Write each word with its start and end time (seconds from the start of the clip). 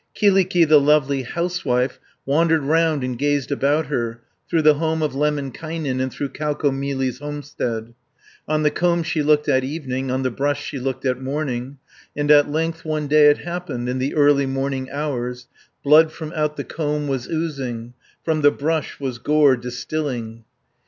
Kyllikki, 0.15 0.65
the 0.67 0.79
lovely 0.79 1.21
housewife, 1.21 1.99
Wandered 2.25 2.63
round 2.63 3.03
and 3.03 3.15
gazed 3.15 3.51
about 3.51 3.85
her, 3.85 4.13
20 4.49 4.49
Through 4.49 4.61
the 4.63 4.73
home 4.79 5.03
of 5.03 5.13
Lemminkainen, 5.13 5.99
And 6.01 6.11
through 6.11 6.29
Kaukomieli's 6.29 7.19
homestead; 7.19 7.93
On 8.47 8.63
the 8.63 8.71
comb 8.71 9.03
she 9.03 9.21
looked 9.21 9.47
at 9.47 9.63
evening, 9.63 10.09
On 10.09 10.23
the 10.23 10.31
brush 10.31 10.59
she 10.65 10.79
looked 10.79 11.05
at 11.05 11.21
morning, 11.21 11.77
And 12.15 12.31
at 12.31 12.49
length 12.51 12.83
one 12.83 13.05
day 13.05 13.27
it 13.29 13.37
happened, 13.45 13.87
In 13.87 13.99
the 13.99 14.15
early 14.15 14.47
morning 14.47 14.89
hours, 14.89 15.47
Blood 15.83 16.11
from 16.11 16.33
out 16.35 16.57
the 16.57 16.63
comb 16.63 17.07
was 17.07 17.27
oozing, 17.29 17.93
From 18.25 18.41
the 18.41 18.49
brush 18.49 18.99
was 18.99 19.19
gore 19.19 19.55
distilling. 19.55 20.45